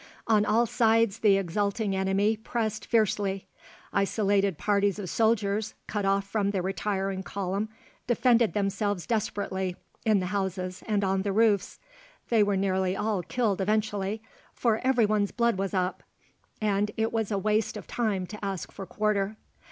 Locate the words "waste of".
17.37-17.85